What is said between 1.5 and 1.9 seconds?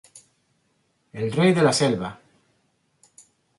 de la